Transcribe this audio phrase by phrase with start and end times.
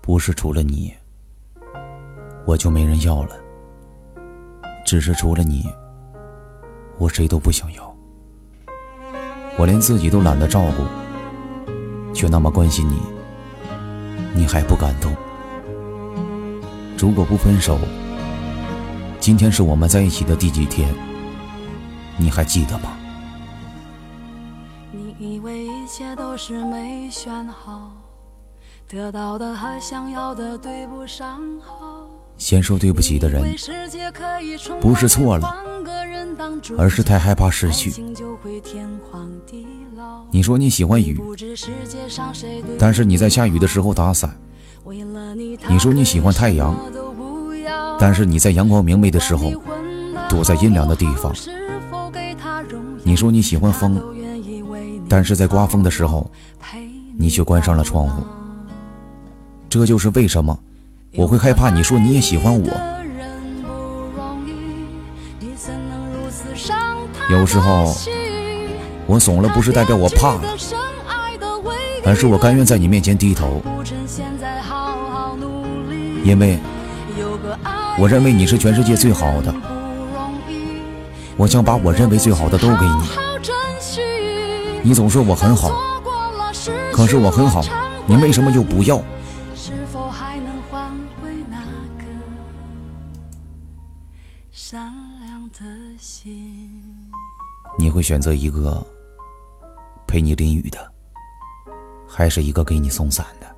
[0.00, 0.92] 不是除了你，
[2.46, 3.36] 我就没人要了。
[4.84, 5.64] 只是除了你，
[6.98, 7.96] 我谁都不想要。
[9.58, 13.00] 我连自己都懒得照顾，却那么关心你，
[14.34, 15.14] 你还不感动？
[16.96, 17.78] 如果不分手，
[19.20, 20.92] 今天是我们在一起的第几天？
[22.16, 22.96] 你还记得吗？
[24.92, 27.92] 你以为一切都是没选好，
[28.90, 32.08] 得到的和想要的对不上号。
[32.36, 33.44] 先说对不起的人，
[34.80, 35.54] 不是错了，
[36.76, 37.92] 而是太害怕失去。
[40.32, 41.20] 你说你喜欢雨，
[42.80, 44.28] 但是你在下雨的时候打伞；
[45.68, 46.74] 你说你喜欢太阳，
[47.96, 49.52] 但是你在阳光明媚的时候
[50.28, 51.32] 躲在阴凉的地方；
[53.04, 54.02] 你说你喜欢风，
[55.08, 56.28] 但是在刮风的时候
[57.16, 58.24] 你却关上了窗户。
[59.70, 60.58] 这就是为什么。
[61.14, 62.68] 我会害怕你说你也喜欢我。
[67.30, 67.94] 有时候
[69.06, 70.40] 我怂了，不是代表我怕了，
[72.04, 73.62] 而是我甘愿在你面前低头，
[76.24, 76.58] 因为
[77.96, 79.54] 我认为你是全世界最好的。
[81.36, 83.02] 我想把我认为最好的都给你。
[84.82, 85.70] 你总说我很好，
[86.92, 87.62] 可是我很好，
[88.06, 89.00] 你为什么又不要？
[90.44, 91.60] 能换回那
[91.98, 92.04] 个
[94.50, 95.58] 善良的
[95.98, 96.82] 心。
[97.78, 98.84] 你会选择一个
[100.06, 100.92] 陪你淋雨的，
[102.08, 103.49] 还是一个给你送伞的？